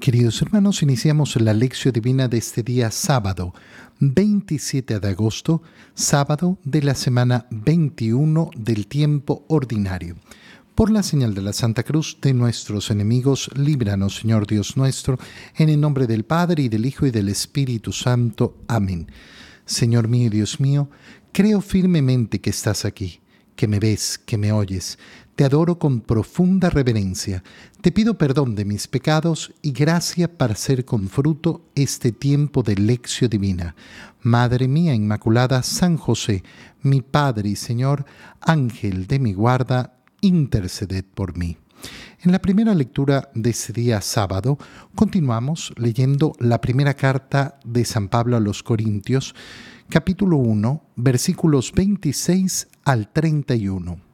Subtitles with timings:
[0.00, 3.52] Queridos hermanos, iniciamos la lección divina de este día sábado,
[3.98, 5.60] 27 de agosto,
[5.92, 10.14] sábado de la semana 21 del tiempo ordinario.
[10.76, 15.18] Por la señal de la Santa Cruz de nuestros enemigos, líbranos, Señor Dios nuestro,
[15.56, 18.56] en el nombre del Padre y del Hijo y del Espíritu Santo.
[18.68, 19.10] Amén.
[19.66, 20.88] Señor mío y Dios mío,
[21.32, 23.20] creo firmemente que estás aquí,
[23.56, 24.96] que me ves, que me oyes
[25.38, 27.44] te adoro con profunda reverencia.
[27.80, 32.74] Te pido perdón de mis pecados y gracia para hacer con fruto este tiempo de
[32.74, 33.76] lección divina.
[34.20, 36.42] Madre mía Inmaculada, San José,
[36.82, 38.04] mi Padre y Señor,
[38.40, 41.56] Ángel de mi guarda, interceded por mí.
[42.22, 44.58] En la primera lectura de ese día sábado,
[44.96, 49.36] continuamos leyendo la primera carta de San Pablo a los Corintios,
[49.88, 54.07] capítulo 1, versículos 26 al 31.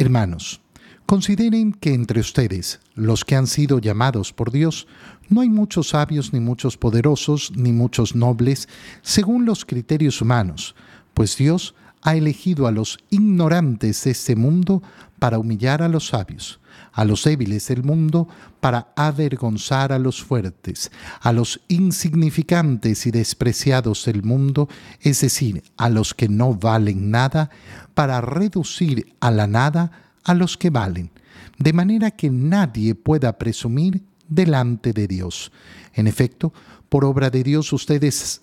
[0.00, 0.60] Hermanos,
[1.06, 4.86] consideren que entre ustedes, los que han sido llamados por Dios,
[5.28, 8.68] no hay muchos sabios, ni muchos poderosos, ni muchos nobles,
[9.02, 10.76] según los criterios humanos,
[11.14, 14.84] pues Dios ha elegido a los ignorantes de este mundo
[15.18, 16.60] para humillar a los sabios,
[16.92, 18.28] a los débiles del mundo
[18.60, 24.68] para avergonzar a los fuertes, a los insignificantes y despreciados del mundo,
[25.00, 27.50] es decir, a los que no valen nada,
[27.94, 29.90] para reducir a la nada
[30.24, 31.10] a los que valen,
[31.58, 35.50] de manera que nadie pueda presumir delante de Dios.
[35.94, 36.52] En efecto,
[36.88, 38.42] por obra de Dios ustedes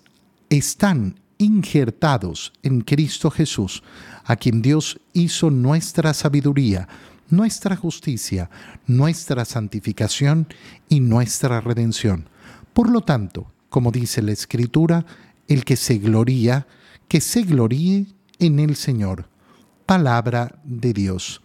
[0.49, 3.83] están injertados en Cristo Jesús,
[4.23, 6.88] a quien Dios hizo nuestra sabiduría,
[7.29, 8.49] nuestra justicia,
[8.87, 10.47] nuestra santificación
[10.89, 12.29] y nuestra redención.
[12.73, 15.05] Por lo tanto, como dice la Escritura,
[15.47, 16.67] el que se gloría,
[17.07, 18.07] que se gloríe
[18.39, 19.29] en el Señor
[19.85, 21.41] palabra de Dios.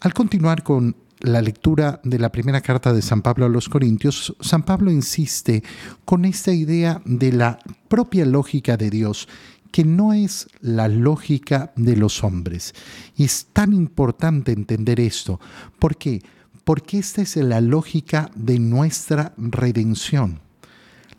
[0.00, 4.36] Al continuar con la lectura de la primera carta de San Pablo a los Corintios,
[4.40, 5.62] San Pablo insiste
[6.04, 9.28] con esta idea de la propia lógica de Dios,
[9.72, 12.74] que no es la lógica de los hombres.
[13.16, 15.40] Y es tan importante entender esto.
[15.78, 16.22] ¿Por qué?
[16.62, 20.40] Porque esta es la lógica de nuestra redención.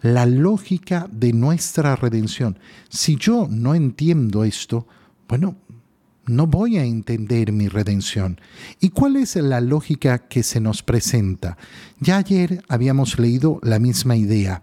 [0.02, 2.60] La lógica de nuestra redención.
[2.90, 4.88] Si yo no entiendo esto,
[5.28, 5.56] bueno,
[6.26, 8.40] no voy a entender mi redención.
[8.80, 11.58] ¿Y cuál es la lógica que se nos presenta?
[12.00, 14.62] Ya ayer habíamos leído la misma idea.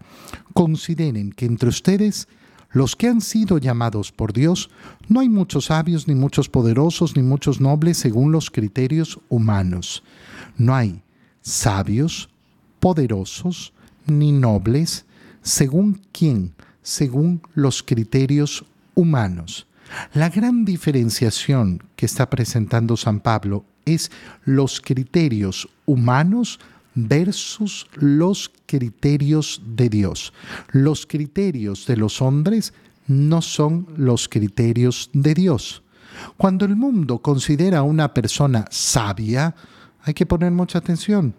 [0.53, 2.27] Consideren que entre ustedes,
[2.71, 4.69] los que han sido llamados por Dios,
[5.07, 10.03] no hay muchos sabios, ni muchos poderosos, ni muchos nobles según los criterios humanos.
[10.57, 11.01] No hay
[11.41, 12.29] sabios,
[12.79, 13.73] poderosos,
[14.07, 15.05] ni nobles,
[15.41, 18.65] según quién, según los criterios
[18.95, 19.67] humanos.
[20.13, 24.11] La gran diferenciación que está presentando San Pablo es
[24.45, 26.59] los criterios humanos
[26.95, 30.33] versus los criterios de Dios.
[30.71, 32.73] Los criterios de los hombres
[33.07, 35.83] no son los criterios de Dios.
[36.37, 39.55] Cuando el mundo considera a una persona sabia,
[40.01, 41.33] hay que poner mucha atención,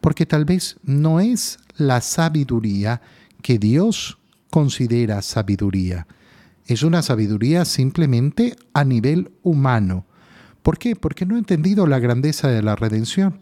[0.00, 3.00] porque tal vez no es la sabiduría
[3.42, 4.18] que Dios
[4.50, 6.06] considera sabiduría
[6.66, 10.06] es una sabiduría simplemente a nivel humano.
[10.62, 10.94] ¿Por qué?
[10.96, 13.40] Porque no ha entendido la grandeza de la redención.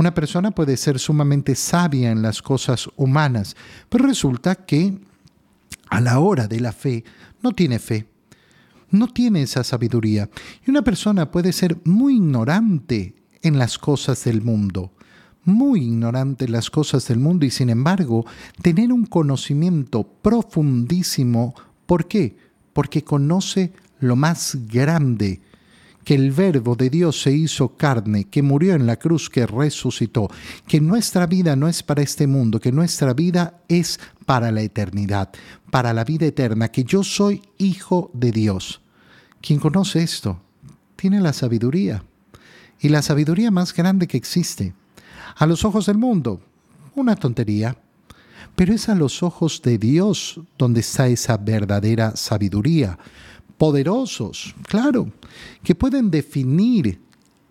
[0.00, 3.54] Una persona puede ser sumamente sabia en las cosas humanas,
[3.90, 4.96] pero resulta que
[5.90, 7.04] a la hora de la fe
[7.42, 8.06] no tiene fe,
[8.90, 10.30] no tiene esa sabiduría.
[10.66, 14.90] Y una persona puede ser muy ignorante en las cosas del mundo,
[15.44, 18.24] muy ignorante en las cosas del mundo y sin embargo
[18.62, 22.38] tener un conocimiento profundísimo ¿Por qué?
[22.72, 25.42] Porque conoce lo más grande,
[26.10, 30.28] que el verbo de Dios se hizo carne, que murió en la cruz, que resucitó,
[30.66, 35.30] que nuestra vida no es para este mundo, que nuestra vida es para la eternidad,
[35.70, 38.80] para la vida eterna, que yo soy hijo de Dios.
[39.40, 40.40] Quien conoce esto
[40.96, 42.02] tiene la sabiduría,
[42.80, 44.74] y la sabiduría más grande que existe.
[45.36, 46.40] A los ojos del mundo,
[46.96, 47.76] una tontería,
[48.56, 52.98] pero es a los ojos de Dios donde está esa verdadera sabiduría.
[53.60, 55.12] Poderosos, claro,
[55.62, 56.98] que pueden definir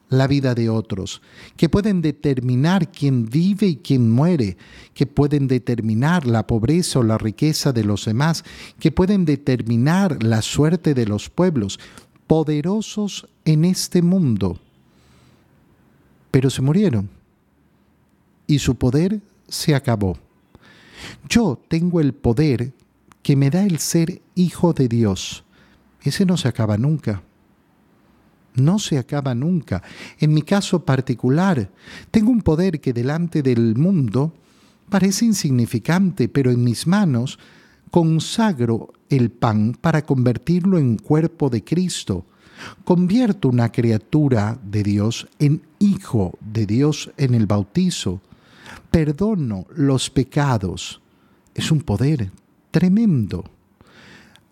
[0.10, 1.22] la vida de otros,
[1.56, 4.58] que pueden determinar quién vive y quién muere,
[4.96, 8.44] que pueden determinar la pobreza o la riqueza de los demás,
[8.80, 11.80] que pueden determinar la suerte de los pueblos,
[12.26, 14.60] poderosos en este mundo.
[16.32, 17.08] Pero se murieron
[18.48, 20.18] y su poder se acabó.
[21.30, 22.74] Yo tengo el poder
[23.22, 25.44] que me da el ser hijo de Dios.
[26.02, 27.22] Ese no se acaba nunca.
[28.56, 29.84] No se acaba nunca.
[30.20, 31.70] En mi caso particular,
[32.12, 34.34] tengo un poder que delante del mundo
[34.90, 37.38] Parece insignificante, pero en mis manos
[37.92, 42.26] consagro el pan para convertirlo en cuerpo de Cristo.
[42.84, 48.20] Convierto una criatura de Dios en hijo de Dios en el bautizo.
[48.90, 51.02] Perdono los pecados.
[51.54, 52.32] Es un poder
[52.72, 53.46] tremendo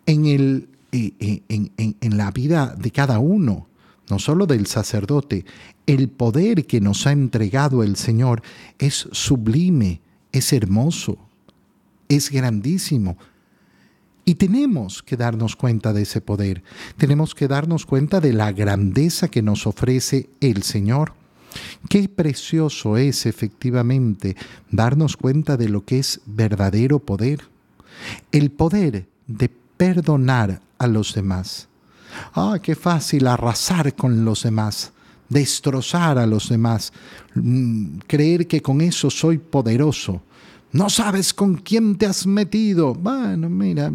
[0.05, 3.67] en, el, en, en la vida de cada uno,
[4.09, 5.45] no solo del sacerdote.
[5.85, 8.41] El poder que nos ha entregado el Señor
[8.79, 10.01] es sublime,
[10.31, 11.17] es hermoso,
[12.09, 13.17] es grandísimo
[14.27, 16.61] y tenemos que darnos cuenta de ese poder,
[16.97, 21.13] tenemos que darnos cuenta de la grandeza que nos ofrece el Señor.
[21.87, 24.35] Qué precioso es efectivamente
[24.69, 27.43] darnos cuenta de lo que es verdadero poder.
[28.33, 29.47] El poder de
[29.77, 31.67] perdonar a los demás.
[32.33, 34.91] Ah, qué fácil arrasar con los demás,
[35.29, 36.93] destrozar a los demás,
[37.35, 40.21] mm, creer que con eso soy poderoso.
[40.71, 42.93] No sabes con quién te has metido.
[42.93, 43.91] Bueno, mira,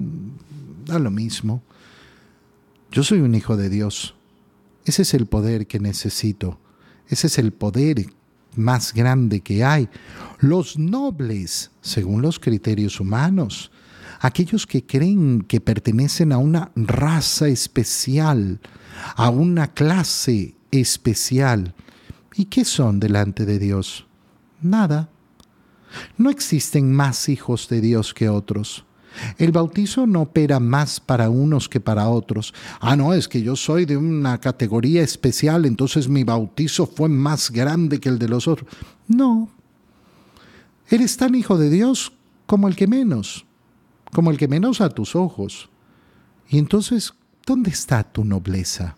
[0.85, 1.63] da lo mismo.
[2.91, 4.15] Yo soy un hijo de Dios.
[4.85, 6.59] Ese es el poder que necesito.
[7.09, 8.07] Ese es el poder
[8.57, 9.89] más grande que hay.
[10.41, 13.71] Los nobles, según los criterios humanos,
[14.23, 18.61] aquellos que creen que pertenecen a una raza especial,
[19.17, 21.75] a una clase especial.
[22.35, 24.07] ¿Y qué son delante de Dios?
[24.63, 25.11] Nada.
[26.17, 28.87] No existen más hijos de Dios que otros.
[29.37, 32.55] El bautizo no opera más para unos que para otros.
[32.81, 37.51] Ah, no, es que yo soy de una categoría especial, entonces mi bautizo fue más
[37.51, 38.71] grande que el de los otros.
[39.09, 39.51] No.
[40.89, 42.13] Eres tan hijo de Dios
[42.47, 43.45] como el que menos,
[44.13, 45.71] como el que menos a tus ojos.
[46.49, 47.15] Y entonces,
[47.47, 48.97] ¿dónde está tu nobleza?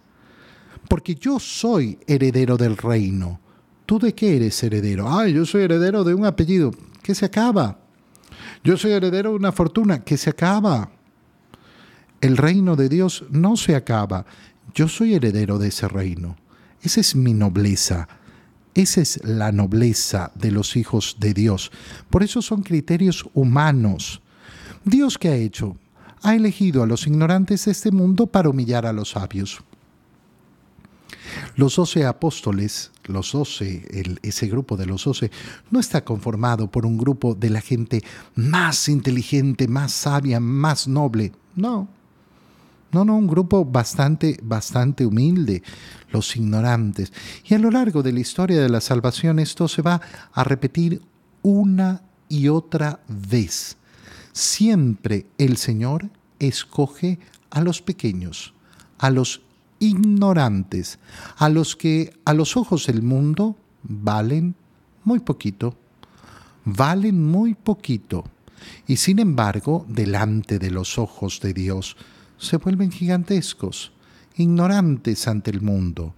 [0.89, 3.41] Porque yo soy heredero del reino.
[3.87, 5.09] ¿Tú de qué eres heredero?
[5.09, 6.73] Ah, yo soy heredero de un apellido
[7.03, 7.79] que se acaba.
[8.63, 10.91] Yo soy heredero de una fortuna que se acaba.
[12.21, 14.25] El reino de Dios no se acaba.
[14.75, 16.37] Yo soy heredero de ese reino.
[16.83, 18.09] Esa es mi nobleza.
[18.75, 21.71] Esa es la nobleza de los hijos de Dios.
[22.11, 24.23] Por eso son criterios humanos.
[24.85, 25.77] Dios qué ha hecho?
[26.23, 29.63] Ha elegido a los ignorantes de este mundo para humillar a los sabios.
[31.57, 35.31] Los doce apóstoles, los doce, ese grupo de los doce,
[35.71, 38.03] no está conformado por un grupo de la gente
[38.35, 41.33] más inteligente, más sabia, más noble.
[41.57, 41.89] No.
[42.93, 45.63] No, no, un grupo bastante, bastante humilde,
[46.13, 47.13] los ignorantes.
[47.45, 50.01] Y a lo largo de la historia de la salvación esto se va
[50.33, 51.03] a repetir
[51.43, 53.77] una y otra vez.
[54.35, 56.11] Siempre el Señor
[56.41, 57.21] escoge
[57.51, 58.53] a los pequeños,
[58.99, 59.43] a los
[59.79, 60.99] ignorantes,
[61.37, 64.57] a los que a los ojos del mundo valen
[65.05, 65.77] muy poquito,
[66.65, 68.25] valen muy poquito,
[68.89, 71.97] y sin embargo, delante de los ojos de Dios,
[72.37, 73.93] se vuelven gigantescos,
[74.35, 76.13] ignorantes ante el mundo.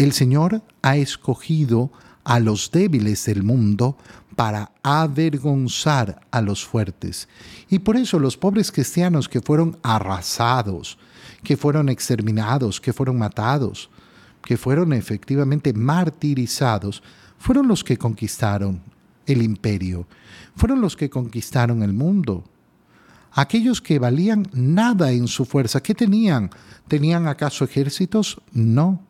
[0.00, 1.92] El Señor ha escogido
[2.24, 3.98] a los débiles del mundo
[4.34, 7.28] para avergonzar a los fuertes.
[7.68, 10.96] Y por eso los pobres cristianos que fueron arrasados,
[11.44, 13.90] que fueron exterminados, que fueron matados,
[14.42, 17.02] que fueron efectivamente martirizados,
[17.38, 18.80] fueron los que conquistaron
[19.26, 20.06] el imperio,
[20.56, 22.42] fueron los que conquistaron el mundo.
[23.32, 26.48] Aquellos que valían nada en su fuerza, ¿qué tenían?
[26.88, 28.40] ¿Tenían acaso ejércitos?
[28.54, 29.09] No.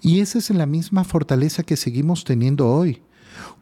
[0.00, 3.02] Y esa es la misma fortaleza que seguimos teniendo hoy.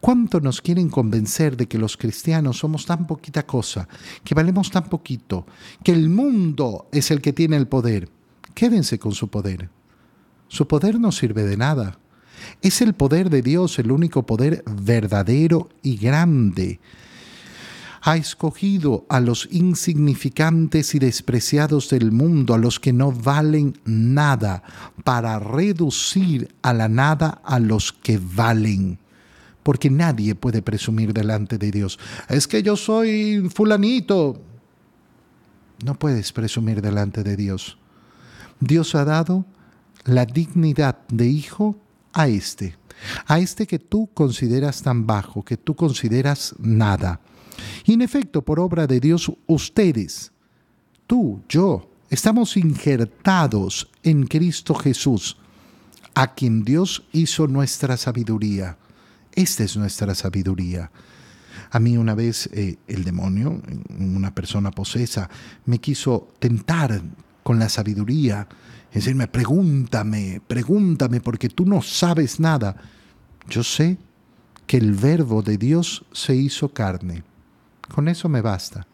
[0.00, 3.88] ¿Cuánto nos quieren convencer de que los cristianos somos tan poquita cosa,
[4.25, 5.47] que valemos tan poquito,
[5.83, 8.09] que el mundo es el que tiene el poder?
[8.54, 9.71] Quédense con su poder.
[10.49, 11.99] Su poder no sirve de nada.
[12.62, 16.80] Es el poder de Dios, el único poder verdadero y grande.
[18.08, 24.62] Ha escogido a los insignificantes y despreciados del mundo, a los que no valen nada,
[25.04, 28.98] para reducir a la nada a los que valen
[29.62, 31.98] porque nadie puede presumir delante de Dios.
[32.30, 34.40] Es que yo soy fulanito.
[35.84, 37.76] No puedes presumir delante de Dios.
[38.60, 39.44] Dios ha dado
[40.04, 41.76] la dignidad de hijo
[42.14, 42.76] a este,
[43.26, 47.20] a este que tú consideras tan bajo, que tú consideras nada.
[47.88, 50.30] Y en efecto, por obra de Dios, ustedes,
[51.07, 55.38] tú, yo, estamos injertados en Cristo Jesús,
[56.14, 58.76] a quien Dios hizo nuestra sabiduría.
[59.35, 60.90] Esta es nuestra sabiduría.
[61.71, 63.59] A mí una vez eh, el demonio,
[63.99, 65.30] una persona posesa,
[65.64, 67.00] me quiso tentar
[67.42, 68.47] con la sabiduría,
[68.92, 72.76] decirme, pregúntame, pregúntame, porque tú no sabes nada.
[73.49, 73.97] Yo sé
[74.66, 77.25] que el verbo de Dios se hizo carne.
[77.95, 78.87] Con eso me basta.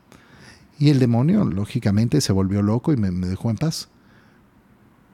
[0.78, 3.88] Y el demonio, lógicamente, se volvió loco y me, dejó en paz.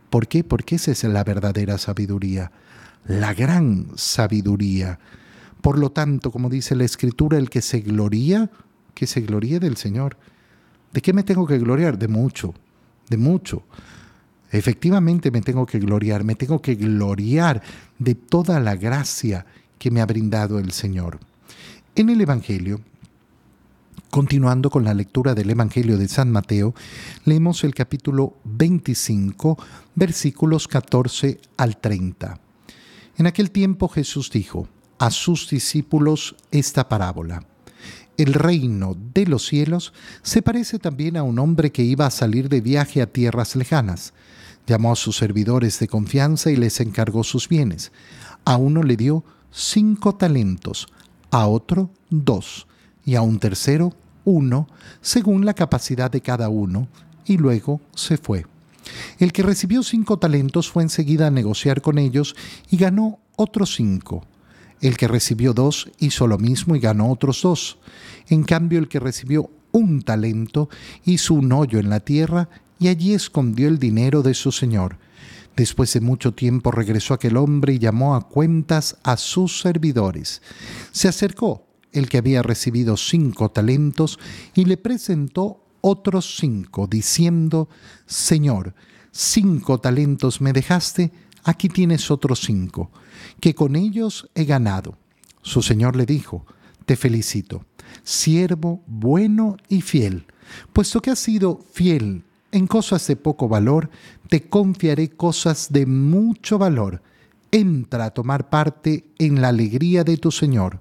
[0.08, 0.42] ¿Por qué?
[0.42, 2.50] Porque esa es la verdadera sabiduría,
[3.06, 4.98] la gran sabiduría.
[5.60, 8.50] Por lo tanto, como dice la Escritura, el que se gloría,
[8.94, 10.16] que se gloríe del Señor.
[10.92, 11.98] ¿De qué me tengo que gloriar?
[11.98, 12.54] De mucho,
[13.08, 13.62] de mucho.
[14.50, 17.62] Efectivamente me tengo que gloriar, me tengo que gloriar
[17.98, 19.46] de toda la gracia
[19.78, 21.20] que me ha brindado el Señor.
[21.94, 22.80] En el Evangelio,
[24.10, 26.74] continuando con la lectura del Evangelio de San Mateo,
[27.24, 29.58] leemos el capítulo 25,
[29.94, 32.40] versículos 14 al 30.
[33.16, 37.44] En aquel tiempo Jesús dijo a sus discípulos esta parábola.
[38.16, 42.50] El reino de los cielos se parece también a un hombre que iba a salir
[42.50, 44.12] de viaje a tierras lejanas
[44.70, 47.90] Llamó a sus servidores de confianza y les encargó sus bienes.
[48.44, 50.86] A uno le dio cinco talentos,
[51.32, 52.68] a otro dos,
[53.04, 53.92] y a un tercero
[54.24, 54.68] uno,
[55.00, 56.88] según la capacidad de cada uno,
[57.24, 58.46] y luego se fue.
[59.18, 62.34] El que recibió cinco talentos fue enseguida a negociar con ellos
[62.70, 64.26] y ganó otros cinco.
[64.80, 67.78] El que recibió dos hizo lo mismo y ganó otros dos.
[68.28, 70.68] En cambio, el que recibió un talento
[71.04, 74.96] hizo un hoyo en la tierra y allí escondió el dinero de su señor.
[75.54, 80.40] Después de mucho tiempo regresó aquel hombre y llamó a cuentas a sus servidores.
[80.90, 84.18] Se acercó el que había recibido cinco talentos
[84.54, 87.68] y le presentó otros cinco, diciendo,
[88.06, 88.74] Señor,
[89.10, 91.12] cinco talentos me dejaste,
[91.44, 92.90] aquí tienes otros cinco,
[93.40, 94.96] que con ellos he ganado.
[95.42, 96.44] Su señor le dijo,
[96.84, 97.64] Te felicito,
[98.02, 100.26] siervo bueno y fiel,
[100.72, 103.90] puesto que has sido fiel en cosas de poco valor,
[104.28, 107.02] te confiaré cosas de mucho valor.
[107.52, 110.80] Entra a tomar parte en la alegría de tu Señor.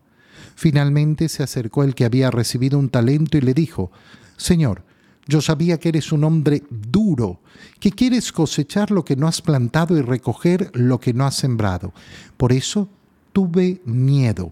[0.55, 3.91] Finalmente se acercó el que había recibido un talento y le dijo,
[4.37, 4.83] Señor,
[5.27, 7.41] yo sabía que eres un hombre duro,
[7.79, 11.93] que quieres cosechar lo que no has plantado y recoger lo que no has sembrado.
[12.37, 12.89] Por eso
[13.33, 14.51] tuve miedo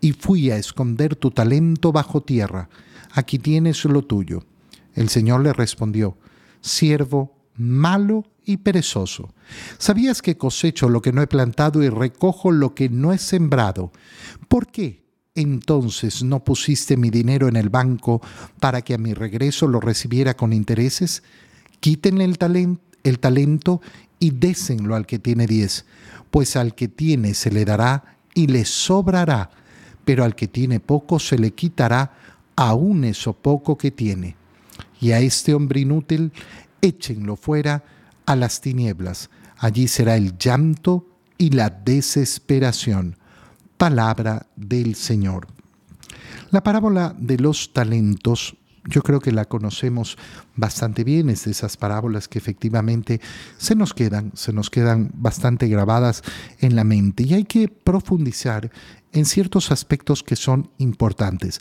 [0.00, 2.68] y fui a esconder tu talento bajo tierra.
[3.12, 4.44] Aquí tienes lo tuyo.
[4.94, 6.16] El Señor le respondió,
[6.60, 9.34] siervo malo y perezoso.
[9.78, 13.92] ¿Sabías que cosecho lo que no he plantado y recojo lo que no he sembrado?
[14.48, 15.07] ¿Por qué
[15.40, 18.20] entonces no pusiste mi dinero en el banco
[18.60, 21.22] para que a mi regreso lo recibiera con intereses?
[21.80, 22.38] Quítenle el,
[23.18, 23.80] talento
[24.18, 25.84] y désenlo al que tiene diez,
[26.30, 29.50] pues al que tiene se le dará y le sobrará,
[30.04, 32.12] pero al que tiene poco se le quitará
[32.56, 34.36] aún eso poco que tiene.
[35.00, 36.32] Y a este hombre inútil
[36.80, 37.84] échenlo fuera,
[38.26, 39.30] a las tinieblas.
[39.56, 41.06] Allí será el llanto
[41.38, 43.17] y la desesperación.
[43.78, 45.46] Palabra del Señor.
[46.50, 50.16] La parábola de los talentos yo creo que la conocemos
[50.56, 53.20] bastante bien, es de esas parábolas que efectivamente
[53.58, 56.22] se nos quedan, se nos quedan bastante grabadas
[56.60, 58.70] en la mente y hay que profundizar
[59.12, 61.60] en ciertos aspectos que son importantes.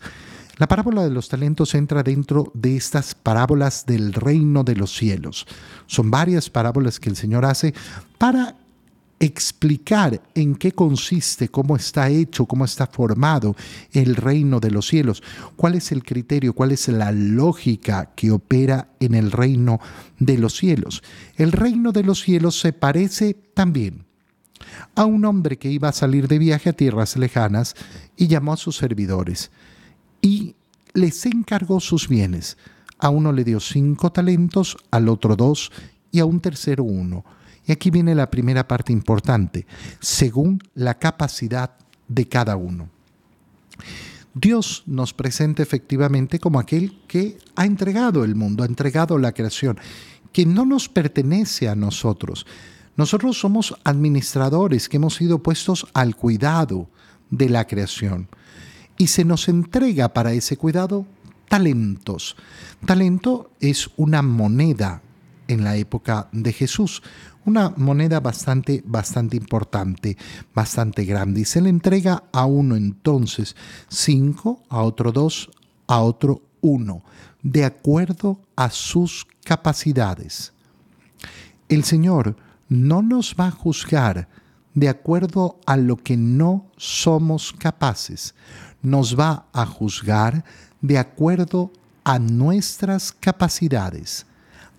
[0.58, 5.46] La parábola de los talentos entra dentro de estas parábolas del reino de los cielos.
[5.86, 7.76] Son varias parábolas que el Señor hace
[8.18, 8.56] para
[9.20, 13.56] explicar en qué consiste, cómo está hecho, cómo está formado
[13.92, 15.24] el reino de los cielos,
[15.56, 19.80] cuál es el criterio, cuál es la lógica que opera en el reino
[20.20, 21.04] de los cielos.
[21.36, 24.06] El reino de los cielos se parece también
[24.96, 27.76] a un hombre que iba a salir de viaje a tierras lejanas
[28.16, 29.52] y llamó a sus servidores
[30.22, 30.56] y
[30.94, 32.58] les encargó sus bienes.
[33.00, 35.72] A uno le dio cinco talentos, al otro dos
[36.12, 37.24] y a un tercero uno.
[37.68, 39.68] Y aquí viene la primera parte importante,
[40.00, 41.76] según la capacidad
[42.08, 42.90] de cada uno.
[44.34, 49.78] Dios nos presenta efectivamente como aquel que ha entregado el mundo, ha entregado la creación,
[50.32, 52.46] que no nos pertenece a nosotros.
[52.96, 56.90] Nosotros somos administradores que hemos sido puestos al cuidado
[57.30, 58.30] de la creación
[58.98, 61.06] y se nos entrega para ese cuidado
[61.50, 62.36] talentos.
[62.86, 65.02] Talento es una moneda
[65.48, 67.02] en la época de Jesús.
[67.46, 70.18] Una moneda bastante, bastante importante,
[70.54, 71.42] bastante grande.
[71.42, 73.56] Y se le entrega a uno entonces
[73.88, 75.50] cinco, a otro dos,
[75.88, 77.04] a otro uno,
[77.42, 80.54] de acuerdo a sus capacidades.
[81.70, 82.36] El Señor
[82.70, 84.28] no nos va a juzgar
[84.74, 88.36] de acuerdo a lo que no somos capaces.
[88.84, 90.46] Nos va a juzgar
[90.82, 91.72] de acuerdo
[92.04, 94.27] a nuestras capacidades,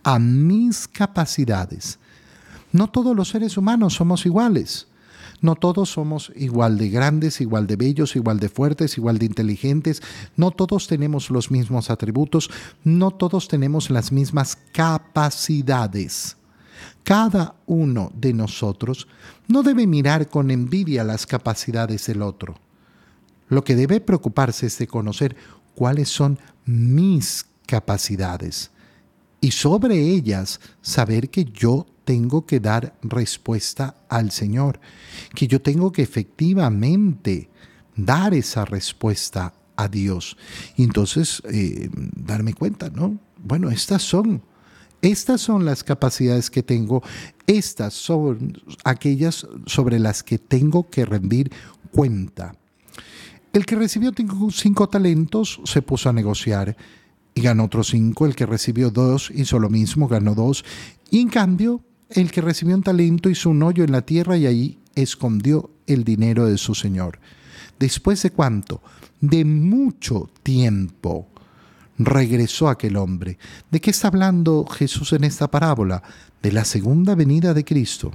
[0.09, 1.99] a mis capacidades.
[2.73, 4.89] No todos los seres humanos somos iguales.
[5.43, 10.03] No todos somos igual de grandes, igual de bellos, igual de fuertes, igual de inteligentes.
[10.35, 12.51] No todos tenemos los mismos atributos.
[12.85, 16.39] No todos tenemos las mismas capacidades.
[17.05, 19.09] Cada uno de nosotros
[19.47, 22.55] no debe mirar con envidia las capacidades del otro.
[23.51, 25.37] Lo que debe preocuparse es de conocer
[25.75, 28.71] cuáles son mis capacidades
[29.41, 34.81] y sobre ellas saber que yo tengo que dar respuesta al Señor,
[35.35, 37.51] que yo tengo que efectivamente
[37.95, 40.37] dar esa respuesta a Dios.
[40.77, 43.19] Y entonces eh, darme cuenta, ¿no?
[43.43, 44.43] Bueno, estas son
[45.01, 47.03] estas son las capacidades que tengo,
[47.47, 51.53] estas son aquellas sobre las que tengo que rendir
[51.93, 52.57] cuenta.
[53.53, 54.13] El que recibió
[54.51, 56.77] cinco talentos se puso a negociar
[57.39, 58.27] y ganó otros cinco.
[58.27, 60.65] El que recibió dos hizo lo mismo, ganó dos.
[61.09, 64.47] Y en cambio, el que recibió un talento hizo un hoyo en la tierra y
[64.47, 67.21] ahí escondió el dinero de su señor.
[67.79, 68.83] Después de cuánto?
[69.21, 71.29] De mucho tiempo
[71.97, 73.39] regresó aquel hombre.
[73.71, 76.03] ¿De qué está hablando Jesús en esta parábola?
[76.43, 78.11] De la segunda venida de Cristo.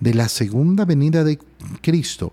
[0.00, 1.38] De la segunda venida de
[1.82, 2.32] Cristo,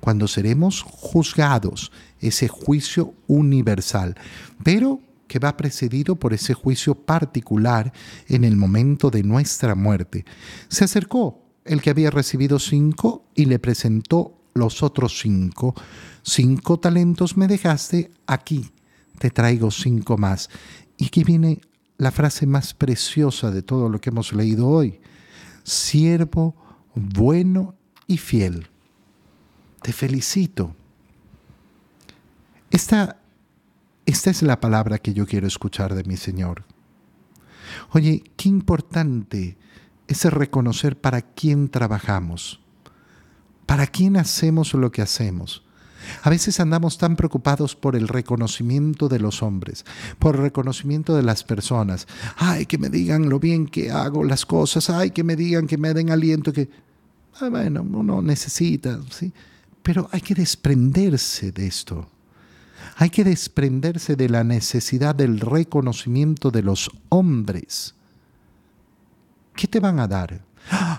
[0.00, 4.14] cuando seremos juzgados, ese juicio universal,
[4.62, 7.92] pero que va precedido por ese juicio particular
[8.26, 10.24] en el momento de nuestra muerte.
[10.68, 15.74] Se acercó el que había recibido cinco y le presentó los otros cinco.
[16.22, 18.72] Cinco talentos me dejaste aquí
[19.18, 20.48] te traigo cinco más.
[20.96, 21.60] Y aquí viene
[21.98, 25.00] la frase más preciosa de todo lo que hemos leído hoy.
[25.64, 26.54] Siervo
[26.94, 27.74] bueno
[28.06, 28.68] y fiel.
[29.82, 30.74] Te felicito.
[32.70, 33.17] Esta,
[34.08, 36.64] esta es la palabra que yo quiero escuchar de mi Señor.
[37.92, 39.58] Oye, qué importante
[40.06, 42.58] es reconocer para quién trabajamos,
[43.66, 45.62] para quién hacemos lo que hacemos.
[46.22, 49.84] A veces andamos tan preocupados por el reconocimiento de los hombres,
[50.18, 52.06] por el reconocimiento de las personas.
[52.38, 55.76] Ay, que me digan lo bien que hago las cosas, ay, que me digan, que
[55.76, 56.70] me den aliento, que...
[57.42, 59.34] Ah, bueno, uno necesita, ¿sí?
[59.82, 62.08] Pero hay que desprenderse de esto.
[63.00, 67.94] Hay que desprenderse de la necesidad del reconocimiento de los hombres.
[69.54, 70.44] ¿Qué te van a dar?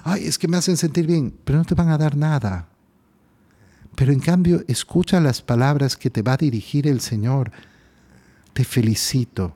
[0.05, 2.69] Ay, es que me hacen sentir bien, pero no te van a dar nada.
[3.95, 7.51] Pero en cambio, escucha las palabras que te va a dirigir el Señor.
[8.53, 9.53] Te felicito,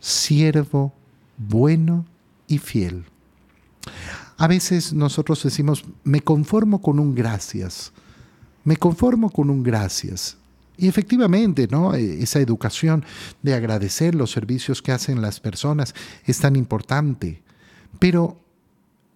[0.00, 0.92] siervo
[1.36, 2.04] bueno
[2.48, 3.04] y fiel.
[4.38, 7.92] A veces nosotros decimos, me conformo con un gracias,
[8.64, 10.36] me conformo con un gracias.
[10.78, 11.94] Y efectivamente, ¿no?
[11.94, 13.04] E, esa educación
[13.42, 17.42] de agradecer los servicios que hacen las personas es tan importante.
[17.98, 18.38] Pero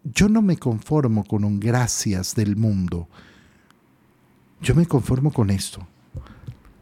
[0.04, 3.08] yo no me conformo con un gracias del mundo.
[4.62, 5.86] Yo me conformo con esto,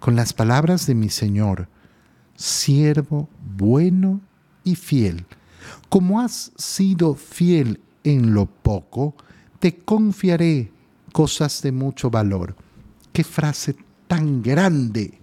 [0.00, 1.68] con las palabras de mi Señor,
[2.34, 4.20] siervo bueno
[4.64, 5.26] y fiel.
[5.88, 9.14] Como has sido fiel en lo poco,
[9.58, 10.72] te confiaré
[11.12, 12.56] cosas de mucho valor.
[13.12, 13.76] Qué frase
[14.08, 15.20] tan grande.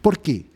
[0.00, 0.48] ¿Por qué?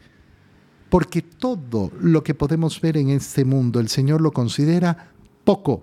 [0.88, 5.10] Porque todo lo que podemos ver en este mundo el Señor lo considera
[5.44, 5.82] poco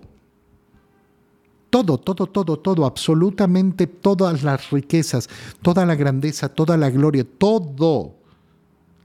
[1.70, 5.28] todo, todo, todo, todo, absolutamente todas las riquezas,
[5.62, 8.14] toda la grandeza, toda la gloria, todo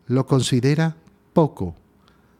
[0.07, 0.95] lo considera
[1.33, 1.75] poco.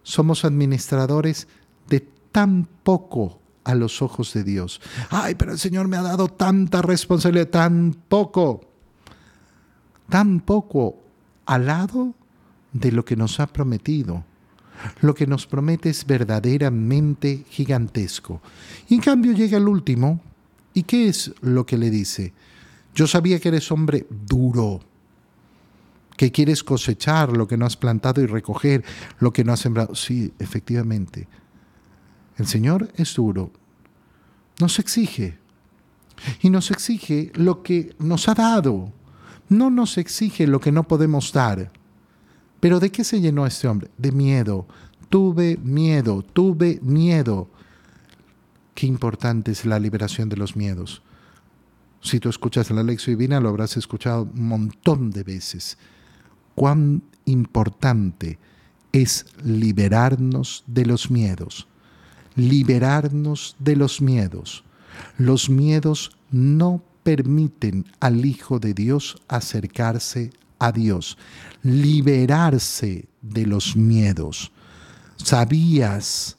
[0.03, 1.47] Somos administradores
[1.89, 4.81] de tan poco a los ojos de Dios.
[5.09, 8.61] Ay, pero el Señor me ha dado tanta responsabilidad, tan poco,
[10.09, 10.97] tan poco
[11.45, 12.13] al lado
[12.71, 14.23] de lo que nos ha prometido.
[15.01, 18.41] Lo que nos promete es verdaderamente gigantesco.
[18.89, 20.19] Y en cambio llega el último,
[20.73, 22.33] ¿y qué es lo que le dice?
[22.95, 24.81] Yo sabía que eres hombre duro,
[26.17, 28.83] que quieres cosechar lo que no has plantado y recoger
[29.19, 29.95] lo que no has sembrado.
[29.95, 31.27] Sí, efectivamente.
[32.37, 33.51] El Señor es duro.
[34.59, 35.37] Nos exige.
[36.41, 38.91] Y nos exige lo que nos ha dado.
[39.53, 41.71] No nos exige lo que no podemos dar.
[42.59, 43.91] Pero ¿de qué se llenó este hombre?
[43.99, 44.65] De miedo.
[45.09, 47.47] Tuve miedo, tuve miedo.
[48.73, 51.03] Qué importante es la liberación de los miedos.
[52.01, 55.77] Si tú escuchas la lección divina, lo habrás escuchado un montón de veces.
[56.55, 58.39] Cuán importante
[58.91, 61.67] es liberarnos de los miedos.
[62.35, 64.63] Liberarnos de los miedos.
[65.19, 71.17] Los miedos no permiten al Hijo de Dios acercarse a Dios.
[71.61, 74.51] Liberarse de los miedos.
[75.17, 76.37] ¿Sabías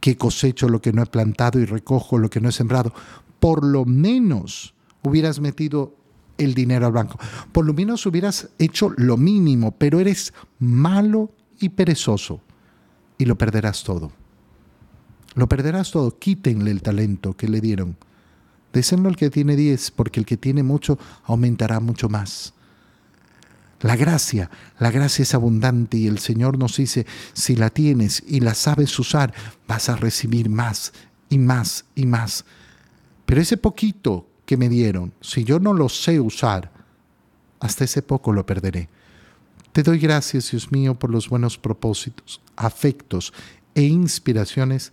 [0.00, 2.92] que cosecho lo que no he plantado y recojo lo que no he sembrado?
[3.40, 5.96] Por lo menos hubieras metido
[6.38, 7.18] el dinero al banco.
[7.52, 12.40] Por lo menos hubieras hecho lo mínimo, pero eres malo y perezoso
[13.18, 14.12] y lo perderás todo.
[15.34, 16.18] Lo perderás todo.
[16.18, 17.96] Quítenle el talento que le dieron.
[18.76, 22.52] Désenlo al que tiene 10, porque el que tiene mucho aumentará mucho más.
[23.80, 28.40] La gracia, la gracia es abundante y el Señor nos dice, si la tienes y
[28.40, 29.32] la sabes usar,
[29.66, 30.92] vas a recibir más
[31.30, 32.44] y más y más.
[33.24, 36.70] Pero ese poquito que me dieron, si yo no lo sé usar,
[37.60, 38.90] hasta ese poco lo perderé.
[39.72, 43.32] Te doy gracias, Dios mío, por los buenos propósitos, afectos
[43.74, 44.92] e inspiraciones